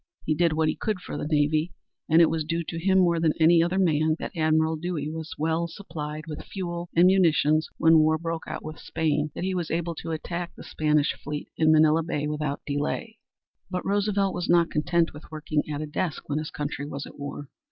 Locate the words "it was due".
2.23-2.63